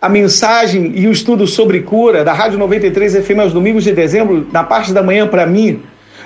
a 0.00 0.08
mensagem 0.08 0.92
e 0.94 1.06
o 1.06 1.12
estudo 1.12 1.46
sobre 1.46 1.80
cura 1.80 2.24
da 2.24 2.32
Rádio 2.32 2.58
93 2.58 3.24
FM 3.24 3.40
aos 3.40 3.52
domingos 3.52 3.84
de 3.84 3.92
dezembro, 3.92 4.48
na 4.50 4.64
parte 4.64 4.92
da 4.92 5.02
manhã, 5.02 5.26
para 5.26 5.44
mim, 5.44 5.82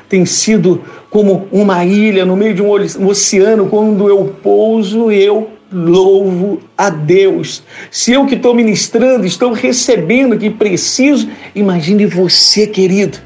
tem 0.08 0.24
sido 0.24 0.82
como 1.10 1.48
uma 1.50 1.84
ilha 1.84 2.24
no 2.24 2.36
meio 2.36 2.54
de 2.54 2.62
um 2.62 2.70
oceano, 3.08 3.66
quando 3.66 4.08
eu 4.08 4.32
pouso, 4.42 5.10
eu 5.10 5.50
louvo 5.72 6.60
a 6.78 6.88
Deus. 6.88 7.64
Se 7.90 8.12
eu 8.12 8.26
que 8.26 8.36
estou 8.36 8.54
ministrando, 8.54 9.26
estou 9.26 9.52
recebendo 9.52 10.38
que 10.38 10.50
preciso, 10.50 11.28
imagine 11.54 12.06
você, 12.06 12.66
querido 12.66 13.18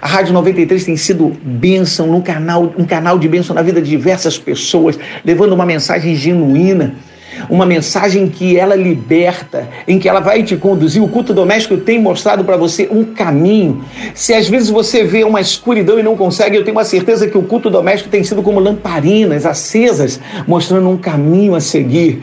a 0.00 0.06
Rádio 0.06 0.32
93 0.32 0.84
tem 0.84 0.96
sido 0.96 1.36
bênção 1.42 2.06
no 2.06 2.22
canal, 2.22 2.72
um 2.76 2.84
canal 2.84 3.18
de 3.18 3.28
bênção 3.28 3.54
na 3.54 3.62
vida 3.62 3.80
de 3.80 3.90
diversas 3.90 4.38
pessoas, 4.38 4.98
levando 5.24 5.52
uma 5.52 5.66
mensagem 5.66 6.14
genuína, 6.14 6.94
uma 7.48 7.64
mensagem 7.64 8.28
que 8.28 8.56
ela 8.56 8.74
liberta, 8.74 9.68
em 9.88 9.98
que 9.98 10.08
ela 10.08 10.20
vai 10.20 10.42
te 10.42 10.56
conduzir. 10.56 11.02
O 11.02 11.08
culto 11.08 11.32
doméstico 11.32 11.76
tem 11.76 12.00
mostrado 12.00 12.44
para 12.44 12.56
você 12.56 12.88
um 12.90 13.04
caminho. 13.04 13.84
Se 14.14 14.34
às 14.34 14.48
vezes 14.48 14.70
você 14.70 15.04
vê 15.04 15.24
uma 15.24 15.40
escuridão 15.40 15.98
e 15.98 16.02
não 16.02 16.16
consegue, 16.16 16.56
eu 16.56 16.64
tenho 16.64 16.76
uma 16.76 16.84
certeza 16.84 17.26
que 17.26 17.38
o 17.38 17.42
culto 17.42 17.70
doméstico 17.70 18.10
tem 18.10 18.22
sido 18.22 18.42
como 18.42 18.60
lamparinas 18.60 19.46
acesas, 19.46 20.20
mostrando 20.46 20.88
um 20.88 20.96
caminho 20.96 21.54
a 21.54 21.60
seguir. 21.60 22.22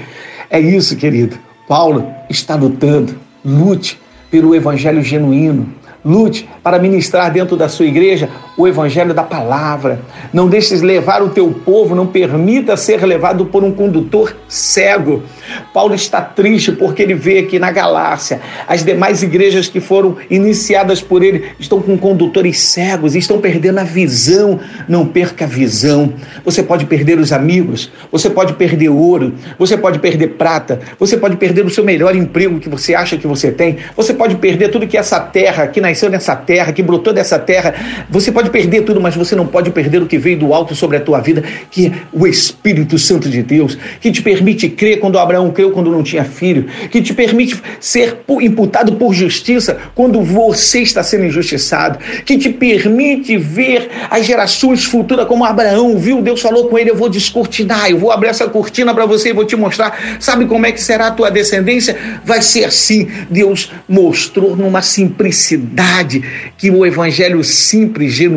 É 0.49 0.59
isso, 0.59 0.95
querido. 0.95 1.37
Paulo 1.67 2.07
está 2.29 2.55
lutando. 2.55 3.15
Lute 3.43 3.99
pelo 4.29 4.55
evangelho 4.55 5.01
genuíno. 5.01 5.73
Lute 6.07 6.47
para 6.63 6.79
ministrar 6.79 7.29
dentro 7.31 7.57
da 7.57 7.67
sua 7.67 7.85
igreja 7.85 8.29
o 8.57 8.67
evangelho 8.67 9.13
da 9.13 9.23
palavra. 9.23 10.01
Não 10.33 10.49
deixes 10.49 10.81
levar 10.81 11.21
o 11.21 11.29
teu 11.29 11.51
povo, 11.51 11.93
não 11.93 12.07
permita 12.07 12.75
ser 12.75 13.05
levado 13.05 13.45
por 13.45 13.63
um 13.63 13.71
condutor 13.71 14.35
cego. 14.47 15.23
Paulo 15.71 15.93
está 15.93 16.21
triste 16.21 16.71
porque 16.71 17.03
ele 17.03 17.13
vê 17.13 17.43
que 17.43 17.59
na 17.59 17.71
Galácia 17.71 18.41
as 18.67 18.83
demais 18.83 19.21
igrejas 19.21 19.67
que 19.67 19.79
foram 19.79 20.17
iniciadas 20.29 21.01
por 21.01 21.23
ele 21.23 21.51
estão 21.59 21.81
com 21.81 21.97
condutores 21.97 22.59
cegos 22.59 23.15
estão 23.15 23.39
perdendo 23.39 23.79
a 23.79 23.83
visão. 23.83 24.59
Não 24.87 25.05
perca 25.05 25.45
a 25.45 25.47
visão. 25.47 26.13
Você 26.43 26.63
pode 26.63 26.85
perder 26.85 27.19
os 27.19 27.31
amigos, 27.31 27.91
você 28.11 28.29
pode 28.29 28.53
perder 28.53 28.89
ouro, 28.89 29.33
você 29.59 29.77
pode 29.77 29.99
perder 29.99 30.29
prata, 30.29 30.79
você 30.99 31.15
pode 31.15 31.37
perder 31.37 31.65
o 31.65 31.69
seu 31.69 31.83
melhor 31.83 32.15
emprego 32.15 32.59
que 32.59 32.69
você 32.69 32.95
acha 32.95 33.17
que 33.17 33.27
você 33.27 33.51
tem, 33.51 33.77
você 33.95 34.13
pode 34.13 34.35
perder 34.35 34.69
tudo 34.69 34.87
que 34.87 34.97
essa 34.97 35.19
terra 35.19 35.67
que 35.67 35.79
nasceu 35.79 36.09
nessa 36.09 36.35
terra, 36.35 36.71
que 36.71 36.81
brotou 36.81 37.13
dessa 37.13 37.37
terra. 37.37 37.73
Você 38.09 38.31
pode 38.31 38.46
perder 38.49 38.81
tudo, 38.81 38.99
mas 39.01 39.15
você 39.15 39.35
não 39.35 39.45
pode 39.45 39.71
perder 39.71 40.01
o 40.01 40.05
que 40.05 40.17
veio 40.17 40.37
do 40.37 40.53
alto 40.53 40.75
sobre 40.75 40.97
a 40.97 40.99
tua 40.99 41.19
vida, 41.19 41.43
que 41.69 41.87
é 41.87 41.91
o 42.11 42.27
Espírito 42.27 42.97
Santo 42.97 43.29
de 43.29 43.41
Deus, 43.41 43.77
que 43.99 44.11
te 44.11 44.21
permite 44.21 44.69
crer 44.69 44.99
quando 44.99 45.19
Abraão 45.19 45.51
creu 45.51 45.71
quando 45.71 45.91
não 45.91 46.03
tinha 46.03 46.23
filho, 46.23 46.65
que 46.89 47.01
te 47.01 47.13
permite 47.13 47.61
ser 47.79 48.17
imputado 48.41 48.93
por 48.93 49.13
justiça 49.13 49.77
quando 49.95 50.21
você 50.21 50.81
está 50.81 51.03
sendo 51.03 51.25
injustiçado, 51.25 51.99
que 52.25 52.37
te 52.37 52.49
permite 52.49 53.37
ver 53.37 53.89
as 54.09 54.25
gerações 54.25 54.83
futuras 54.83 55.27
como 55.27 55.45
Abraão 55.45 55.97
viu. 55.97 56.21
Deus 56.21 56.41
falou 56.41 56.67
com 56.67 56.77
ele: 56.77 56.91
Eu 56.91 56.95
vou 56.95 57.09
descortinar, 57.09 57.89
eu 57.89 57.97
vou 57.97 58.11
abrir 58.11 58.29
essa 58.29 58.47
cortina 58.47 58.93
para 58.93 59.05
você 59.05 59.29
e 59.29 59.33
vou 59.33 59.45
te 59.45 59.55
mostrar. 59.55 60.17
Sabe 60.19 60.45
como 60.45 60.65
é 60.65 60.71
que 60.71 60.81
será 60.81 61.07
a 61.07 61.11
tua 61.11 61.29
descendência? 61.29 61.97
Vai 62.23 62.41
ser 62.41 62.65
assim. 62.65 63.07
Deus 63.29 63.71
mostrou 63.87 64.55
numa 64.55 64.81
simplicidade 64.81 66.23
que 66.57 66.69
o 66.69 66.85
evangelho 66.85 67.43
simples, 67.43 68.13
genuíno, 68.13 68.36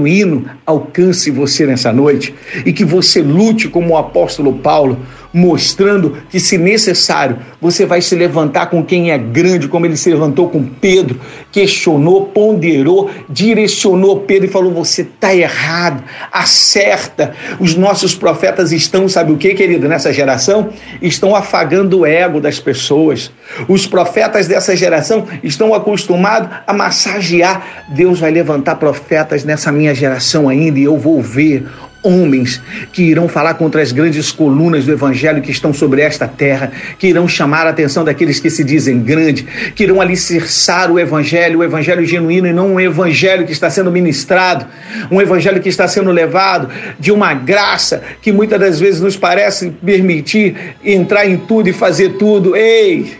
alcance 0.64 1.30
você 1.30 1.66
nessa 1.66 1.92
noite 1.92 2.34
e 2.64 2.72
que 2.72 2.84
você 2.84 3.22
lute 3.22 3.68
como 3.68 3.94
o 3.94 3.96
apóstolo 3.96 4.54
Paulo, 4.54 4.98
mostrando 5.32 6.18
que, 6.28 6.40
se 6.40 6.58
necessário, 6.58 7.38
você 7.60 7.86
vai 7.86 8.00
se 8.00 8.14
levantar 8.14 8.66
com 8.66 8.84
quem 8.84 9.10
é 9.10 9.18
grande, 9.18 9.68
como 9.68 9.86
ele 9.86 9.96
se 9.96 10.10
levantou 10.10 10.48
com 10.48 10.64
Pedro, 10.64 11.20
questionou, 11.52 12.26
ponderou, 12.26 13.10
direcionou 13.28 14.20
Pedro 14.20 14.48
e 14.48 14.52
falou: 14.52 14.72
Você 14.72 15.02
está 15.02 15.34
errado, 15.34 16.02
acerta. 16.32 17.34
Os 17.58 17.74
nossos 17.74 18.14
profetas 18.14 18.72
estão, 18.72 19.08
sabe 19.08 19.32
o 19.32 19.36
que, 19.36 19.54
querido, 19.54 19.88
nessa 19.88 20.12
geração? 20.12 20.70
Estão 21.00 21.34
afagando 21.34 22.00
o 22.00 22.06
ego 22.06 22.40
das 22.40 22.58
pessoas. 22.58 23.30
Os 23.68 23.86
profetas 23.86 24.46
dessa 24.46 24.76
geração 24.76 25.26
estão 25.42 25.74
acostumados 25.74 26.50
a 26.66 26.72
massagear. 26.72 27.84
Deus 27.88 28.20
vai 28.20 28.30
levantar 28.30 28.76
profetas 28.76 29.44
nessa 29.44 29.70
minha 29.72 29.94
geração 29.94 30.48
ainda 30.48 30.78
e 30.78 30.84
eu 30.84 30.96
vou 30.96 31.20
ver 31.20 31.66
homens 32.02 32.60
que 32.92 33.02
irão 33.02 33.28
falar 33.28 33.54
contra 33.54 33.82
as 33.82 33.92
grandes 33.92 34.32
colunas 34.32 34.84
do 34.84 34.92
evangelho 34.92 35.42
que 35.42 35.50
estão 35.50 35.72
sobre 35.72 36.00
esta 36.00 36.26
terra, 36.26 36.72
que 36.98 37.08
irão 37.08 37.28
chamar 37.28 37.66
a 37.66 37.70
atenção 37.70 38.04
daqueles 38.04 38.40
que 38.40 38.50
se 38.50 38.64
dizem 38.64 39.00
grande, 39.00 39.46
que 39.74 39.84
irão 39.84 40.00
alicerçar 40.00 40.90
o 40.90 40.98
evangelho, 40.98 41.60
o 41.60 41.64
evangelho 41.64 42.04
genuíno 42.04 42.46
e 42.46 42.52
não 42.52 42.74
um 42.74 42.80
evangelho 42.80 43.44
que 43.46 43.52
está 43.52 43.68
sendo 43.68 43.90
ministrado, 43.90 44.66
um 45.10 45.20
evangelho 45.20 45.60
que 45.60 45.68
está 45.68 45.86
sendo 45.86 46.10
levado 46.10 46.68
de 46.98 47.12
uma 47.12 47.34
graça 47.34 48.02
que 48.22 48.32
muitas 48.32 48.58
das 48.58 48.80
vezes 48.80 49.00
nos 49.00 49.16
parece 49.16 49.70
permitir 49.70 50.56
entrar 50.84 51.26
em 51.26 51.36
tudo 51.36 51.68
e 51.68 51.72
fazer 51.72 52.10
tudo. 52.10 52.56
Ei! 52.56 53.14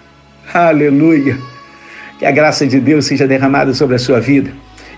Aleluia! 0.53 1.39
Que 2.19 2.27
a 2.27 2.31
graça 2.31 2.67
de 2.67 2.81
Deus 2.81 3.07
seja 3.07 3.27
derramada 3.27 3.73
sobre 3.73 3.97
a 3.97 3.99
sua 3.99 4.21
vida 4.21 4.51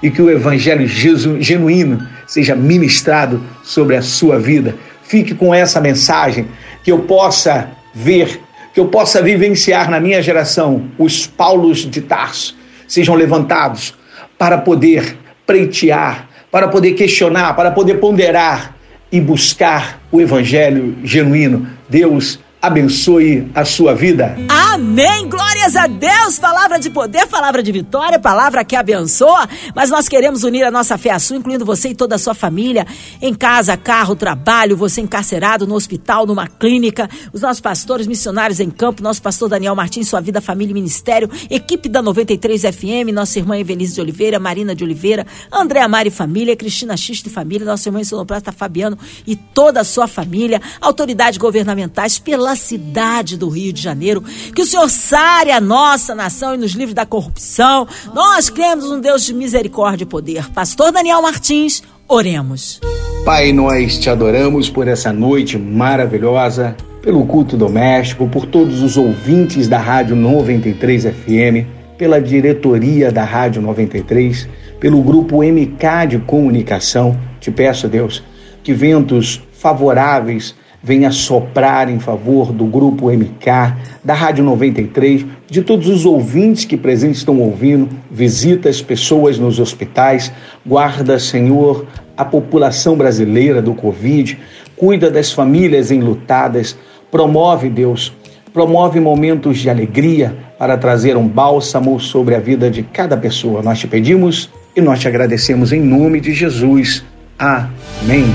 e 0.02 0.10
que 0.10 0.20
o 0.20 0.28
evangelho 0.28 0.86
genuíno 0.88 2.04
seja 2.26 2.54
ministrado 2.54 3.42
sobre 3.62 3.96
a 3.96 4.02
sua 4.02 4.38
vida. 4.38 4.76
Fique 5.02 5.34
com 5.34 5.54
essa 5.54 5.80
mensagem, 5.80 6.48
que 6.82 6.90
eu 6.90 7.00
possa 7.00 7.70
ver, 7.94 8.40
que 8.72 8.80
eu 8.80 8.88
possa 8.88 9.20
vivenciar 9.22 9.90
na 9.90 10.00
minha 10.00 10.22
geração 10.22 10.86
os 10.98 11.26
Paulos 11.26 11.78
de 11.78 12.00
Tarso 12.00 12.62
sejam 12.92 13.14
levantados 13.14 13.94
para 14.36 14.58
poder 14.58 15.16
preitear, 15.46 16.28
para 16.50 16.68
poder 16.68 16.92
questionar, 16.92 17.56
para 17.56 17.70
poder 17.70 17.94
ponderar 17.94 18.76
e 19.10 19.18
buscar 19.18 19.98
o 20.12 20.20
evangelho 20.20 20.94
genuíno. 21.02 21.66
Deus 21.88 22.38
abençoe 22.62 23.50
a 23.52 23.64
sua 23.64 23.92
vida. 23.92 24.36
Amém. 24.48 25.28
Glórias 25.28 25.74
a 25.74 25.88
Deus. 25.88 26.38
Palavra 26.38 26.78
de 26.78 26.90
poder, 26.90 27.26
palavra 27.26 27.60
de 27.60 27.72
vitória, 27.72 28.20
palavra 28.20 28.64
que 28.64 28.76
abençoa. 28.76 29.48
Mas 29.74 29.90
nós 29.90 30.08
queremos 30.08 30.44
unir 30.44 30.62
a 30.62 30.70
nossa 30.70 30.96
fé 30.96 31.10
à 31.10 31.18
sua, 31.18 31.36
incluindo 31.36 31.64
você 31.64 31.88
e 31.88 31.94
toda 31.94 32.14
a 32.14 32.18
sua 32.18 32.34
família, 32.34 32.86
em 33.20 33.34
casa, 33.34 33.76
carro, 33.76 34.14
trabalho, 34.14 34.76
você 34.76 35.00
encarcerado 35.00 35.66
no 35.66 35.74
hospital, 35.74 36.24
numa 36.24 36.46
clínica, 36.46 37.10
os 37.32 37.40
nossos 37.40 37.60
pastores 37.60 38.06
missionários 38.06 38.60
em 38.60 38.70
campo, 38.70 39.02
nosso 39.02 39.20
pastor 39.20 39.48
Daniel 39.48 39.74
Martins, 39.74 40.08
sua 40.08 40.20
vida, 40.20 40.40
família 40.40 40.70
e 40.70 40.74
ministério, 40.74 41.28
equipe 41.50 41.88
da 41.88 42.00
93 42.00 42.62
FM, 42.62 43.12
nossa 43.12 43.40
irmã 43.40 43.58
Evelise 43.58 43.96
de 43.96 44.00
Oliveira, 44.00 44.38
Marina 44.38 44.72
de 44.72 44.84
Oliveira, 44.84 45.26
André 45.50 45.80
Amari 45.80 46.10
família, 46.10 46.54
Cristina 46.54 46.96
Xista 46.96 47.28
e 47.28 47.32
família, 47.32 47.66
nossa 47.66 47.88
irmã 47.88 48.02
Sonoplasta 48.04 48.52
Fabiano 48.52 48.96
e 49.26 49.34
toda 49.34 49.80
a 49.80 49.84
sua 49.84 50.06
família, 50.06 50.62
autoridades 50.80 51.38
governamentais 51.38 52.18
pela 52.20 52.51
pela 52.52 52.56
cidade 52.56 53.36
do 53.36 53.48
Rio 53.48 53.72
de 53.72 53.80
Janeiro. 53.80 54.22
Que 54.54 54.62
o 54.62 54.66
Senhor 54.66 54.88
sare 54.88 55.50
a 55.50 55.60
nossa 55.60 56.14
nação 56.14 56.54
e 56.54 56.58
nos 56.58 56.72
livre 56.72 56.94
da 56.94 57.06
corrupção. 57.06 57.86
Nós 58.14 58.50
cremos 58.50 58.90
um 58.90 59.00
Deus 59.00 59.24
de 59.24 59.34
misericórdia 59.34 60.04
e 60.04 60.06
poder. 60.06 60.50
Pastor 60.50 60.92
Daniel 60.92 61.22
Martins, 61.22 61.82
oremos. 62.06 62.80
Pai, 63.24 63.52
nós 63.52 63.98
te 63.98 64.10
adoramos 64.10 64.68
por 64.68 64.86
essa 64.86 65.12
noite 65.12 65.58
maravilhosa, 65.58 66.76
pelo 67.00 67.24
culto 67.24 67.56
doméstico, 67.56 68.28
por 68.28 68.46
todos 68.46 68.82
os 68.82 68.96
ouvintes 68.96 69.66
da 69.68 69.78
Rádio 69.78 70.14
93 70.14 71.04
FM, 71.04 71.66
pela 71.96 72.20
diretoria 72.20 73.10
da 73.10 73.24
Rádio 73.24 73.62
93, 73.62 74.48
pelo 74.78 75.00
grupo 75.02 75.42
MK 75.42 76.06
de 76.08 76.18
comunicação. 76.18 77.18
Te 77.40 77.50
peço, 77.50 77.88
Deus, 77.88 78.22
que 78.62 78.74
ventos 78.74 79.40
favoráveis 79.52 80.54
venha 80.82 81.10
soprar 81.12 81.88
em 81.88 81.98
favor 81.98 82.52
do 82.52 82.64
Grupo 82.64 83.10
MK, 83.10 83.76
da 84.04 84.14
Rádio 84.14 84.44
93, 84.44 85.24
de 85.48 85.62
todos 85.62 85.88
os 85.88 86.04
ouvintes 86.04 86.64
que 86.64 86.76
presentes 86.76 87.18
estão 87.18 87.38
ouvindo, 87.38 87.88
visita 88.10 88.68
as 88.68 88.82
pessoas 88.82 89.38
nos 89.38 89.60
hospitais, 89.60 90.32
guarda, 90.66 91.18
Senhor, 91.18 91.86
a 92.16 92.24
população 92.24 92.96
brasileira 92.96 93.62
do 93.62 93.74
Covid, 93.74 94.38
cuida 94.76 95.10
das 95.10 95.30
famílias 95.30 95.90
enlutadas, 95.90 96.76
promove, 97.10 97.68
Deus, 97.68 98.12
promove 98.52 98.98
momentos 98.98 99.58
de 99.58 99.70
alegria 99.70 100.36
para 100.58 100.76
trazer 100.76 101.16
um 101.16 101.26
bálsamo 101.26 101.98
sobre 102.00 102.34
a 102.34 102.40
vida 102.40 102.70
de 102.70 102.82
cada 102.82 103.16
pessoa. 103.16 103.62
Nós 103.62 103.78
te 103.78 103.86
pedimos 103.86 104.50
e 104.76 104.80
nós 104.80 105.00
te 105.00 105.08
agradecemos 105.08 105.72
em 105.72 105.80
nome 105.80 106.20
de 106.20 106.32
Jesus. 106.32 107.04
Amém. 107.38 108.26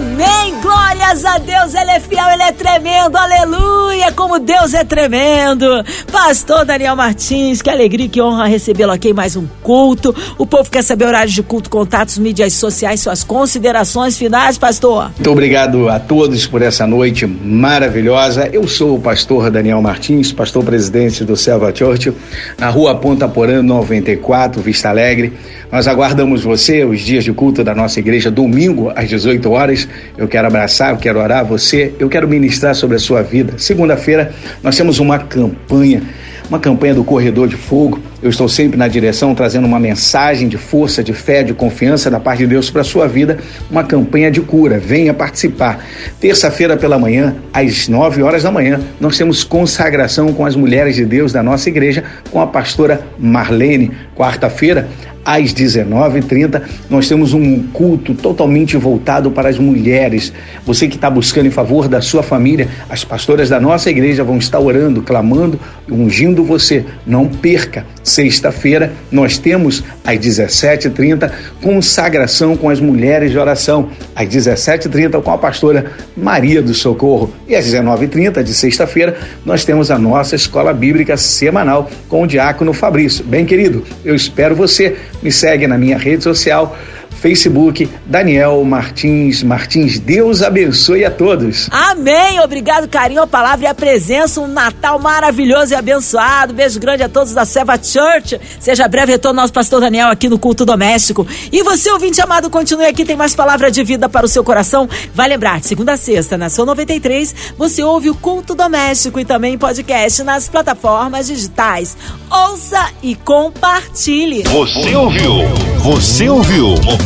Amém! 0.00 0.54
Glórias 0.62 1.26
a 1.26 1.36
Deus, 1.36 1.74
Ele 1.74 1.90
é 1.90 2.00
fiel, 2.00 2.26
Ele 2.32 2.42
é 2.42 2.52
tremendo, 2.52 3.16
aleluia! 3.16 4.10
Como 4.12 4.38
Deus 4.38 4.72
é 4.72 4.82
tremendo! 4.82 5.66
Pastor 6.10 6.64
Daniel 6.64 6.96
Martins, 6.96 7.60
que 7.60 7.68
alegria, 7.68 8.08
que 8.08 8.20
honra 8.20 8.46
recebê-lo 8.46 8.92
aqui 8.92 9.10
em 9.10 9.12
mais 9.12 9.36
um 9.36 9.46
culto. 9.62 10.14
O 10.38 10.46
povo 10.46 10.70
quer 10.70 10.82
saber 10.82 11.04
horários 11.04 11.34
de 11.34 11.42
culto, 11.42 11.68
contatos, 11.68 12.16
mídias 12.16 12.54
sociais, 12.54 13.00
suas 13.00 13.22
considerações 13.22 14.16
finais, 14.16 14.56
pastor. 14.56 15.10
Muito 15.16 15.30
obrigado 15.30 15.86
a 15.90 16.00
todos 16.00 16.46
por 16.46 16.62
essa 16.62 16.86
noite 16.86 17.26
maravilhosa. 17.26 18.48
Eu 18.50 18.66
sou 18.66 18.96
o 18.96 19.00
pastor 19.00 19.50
Daniel 19.50 19.82
Martins, 19.82 20.32
pastor 20.32 20.64
presidente 20.64 21.24
do 21.24 21.36
Selva 21.36 21.74
Church, 21.74 22.10
na 22.58 22.70
rua 22.70 22.94
Ponta 22.94 23.28
Porã 23.28 23.62
94, 23.62 24.62
Vista 24.62 24.88
Alegre. 24.88 25.34
Nós 25.70 25.86
aguardamos 25.86 26.42
você 26.42 26.84
os 26.84 27.00
dias 27.00 27.22
de 27.22 27.32
culto 27.32 27.62
da 27.62 27.74
nossa 27.74 28.00
igreja, 28.00 28.30
domingo 28.30 28.90
às 28.96 29.08
18 29.08 29.50
horas. 29.50 29.89
Eu 30.16 30.28
quero 30.28 30.46
abraçar, 30.46 30.92
eu 30.92 30.96
quero 30.98 31.18
orar 31.18 31.44
você, 31.44 31.94
eu 31.98 32.08
quero 32.08 32.28
ministrar 32.28 32.74
sobre 32.74 32.96
a 32.96 33.00
sua 33.00 33.22
vida. 33.22 33.54
Segunda-feira 33.56 34.32
nós 34.62 34.76
temos 34.76 34.98
uma 34.98 35.18
campanha, 35.18 36.02
uma 36.48 36.58
campanha 36.58 36.94
do 36.94 37.04
Corredor 37.04 37.48
de 37.48 37.56
Fogo. 37.56 38.00
Eu 38.22 38.28
estou 38.28 38.48
sempre 38.48 38.76
na 38.76 38.88
direção 38.88 39.34
trazendo 39.34 39.66
uma 39.66 39.80
mensagem 39.80 40.48
de 40.48 40.58
força, 40.58 41.02
de 41.02 41.12
fé, 41.12 41.42
de 41.42 41.54
confiança 41.54 42.10
da 42.10 42.20
parte 42.20 42.40
de 42.40 42.48
Deus 42.48 42.68
para 42.68 42.82
a 42.82 42.84
sua 42.84 43.06
vida, 43.06 43.38
uma 43.70 43.84
campanha 43.84 44.30
de 44.30 44.40
cura. 44.40 44.78
Venha 44.78 45.14
participar. 45.14 45.84
Terça-feira 46.20 46.76
pela 46.76 46.98
manhã, 46.98 47.36
às 47.52 47.88
9 47.88 48.22
horas 48.22 48.42
da 48.42 48.50
manhã, 48.50 48.80
nós 49.00 49.16
temos 49.16 49.42
consagração 49.42 50.32
com 50.32 50.44
as 50.44 50.54
mulheres 50.54 50.96
de 50.96 51.06
Deus 51.06 51.32
da 51.32 51.42
nossa 51.42 51.68
igreja, 51.68 52.04
com 52.30 52.40
a 52.40 52.46
pastora 52.46 53.00
Marlene. 53.18 53.92
Quarta-feira, 54.14 54.88
às 55.24 55.52
19h30, 55.52 56.62
nós 56.88 57.08
temos 57.08 57.32
um 57.32 57.62
culto 57.68 58.14
totalmente 58.14 58.76
voltado 58.76 59.30
para 59.30 59.48
as 59.48 59.58
mulheres. 59.58 60.32
Você 60.64 60.88
que 60.88 60.96
está 60.96 61.10
buscando 61.10 61.46
em 61.46 61.50
favor 61.50 61.88
da 61.88 62.00
sua 62.00 62.22
família, 62.22 62.68
as 62.88 63.04
pastoras 63.04 63.48
da 63.48 63.60
nossa 63.60 63.90
igreja 63.90 64.24
vão 64.24 64.38
estar 64.38 64.58
orando, 64.58 65.02
clamando, 65.02 65.58
ungindo 65.90 66.44
você. 66.44 66.84
Não 67.06 67.26
perca. 67.26 67.86
Sexta-feira, 68.02 68.92
nós 69.10 69.38
temos 69.38 69.84
às 70.04 70.18
17h30 70.18 71.30
consagração 71.62 72.56
com 72.56 72.70
as 72.70 72.80
mulheres 72.80 73.30
de 73.30 73.38
oração. 73.38 73.90
Às 74.14 74.28
17h30 74.28 75.22
com 75.22 75.30
a 75.30 75.38
pastora 75.38 75.92
Maria 76.16 76.62
do 76.62 76.72
Socorro. 76.72 77.32
E 77.46 77.54
às 77.54 77.66
19h30 77.66 78.42
de 78.42 78.54
sexta-feira, 78.54 79.16
nós 79.44 79.64
temos 79.64 79.90
a 79.90 79.98
nossa 79.98 80.34
escola 80.34 80.72
bíblica 80.72 81.16
semanal 81.16 81.90
com 82.08 82.22
o 82.22 82.26
diácono 82.26 82.72
Fabrício. 82.72 83.24
Bem, 83.24 83.44
querido, 83.44 83.84
eu 84.04 84.14
espero 84.14 84.54
você. 84.54 84.96
Me 85.22 85.30
segue 85.30 85.66
na 85.66 85.76
minha 85.76 85.98
rede 85.98 86.24
social 86.24 86.76
Facebook, 87.20 87.88
Daniel 88.06 88.64
Martins 88.64 89.42
Martins. 89.42 89.98
Deus 89.98 90.42
abençoe 90.42 91.04
a 91.04 91.10
todos. 91.10 91.68
Amém. 91.70 92.40
Obrigado, 92.40 92.88
carinho, 92.88 93.22
a 93.22 93.26
palavra 93.26 93.66
e 93.66 93.68
a 93.68 93.74
presença. 93.74 94.40
Um 94.40 94.46
Natal 94.46 94.98
maravilhoso 94.98 95.72
e 95.72 95.76
abençoado. 95.76 96.54
Beijo 96.54 96.80
grande 96.80 97.02
a 97.02 97.08
todos 97.08 97.34
da 97.34 97.44
Seva 97.44 97.76
Church. 97.76 98.40
Seja 98.58 98.88
breve 98.88 99.12
retorno 99.12 99.40
nosso 99.40 99.52
pastor 99.52 99.80
Daniel 99.80 100.08
aqui 100.08 100.28
no 100.28 100.38
culto 100.38 100.64
doméstico. 100.64 101.26
E 101.52 101.62
você, 101.62 101.90
ouvinte 101.90 102.20
amado, 102.20 102.48
continue 102.48 102.86
aqui, 102.86 103.04
tem 103.04 103.16
mais 103.16 103.34
palavra 103.34 103.70
de 103.70 103.84
vida 103.84 104.08
para 104.08 104.24
o 104.24 104.28
seu 104.28 104.42
coração. 104.42 104.88
Vai 105.14 105.28
lembrar, 105.28 105.60
de 105.60 105.66
segunda 105.66 105.92
a 105.92 105.96
sexta, 105.96 106.38
na 106.38 106.48
sua 106.48 106.64
93, 106.64 107.34
você 107.58 107.82
ouve 107.82 108.08
o 108.08 108.14
culto 108.14 108.54
doméstico 108.54 109.20
e 109.20 109.24
também 109.24 109.58
podcast 109.58 110.22
nas 110.22 110.48
plataformas 110.48 111.26
digitais. 111.26 111.96
Ouça 112.30 112.90
e 113.02 113.14
compartilhe. 113.14 114.42
Você 114.44 114.94
ouviu? 114.94 115.32
Você 115.78 116.28
ouviu? 116.28 116.74